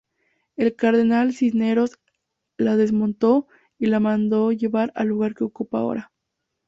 [0.55, 1.99] El cardenal Cisneros
[2.57, 3.45] la desmontó
[3.77, 6.11] y la mandó llevar al lugar que ocupa ahora.